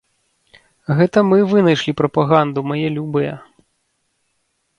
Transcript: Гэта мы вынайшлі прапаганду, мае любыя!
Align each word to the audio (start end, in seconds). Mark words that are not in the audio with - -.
Гэта 0.99 1.17
мы 1.31 1.37
вынайшлі 1.51 1.91
прапаганду, 2.01 2.59
мае 2.73 2.87
любыя! 2.97 3.37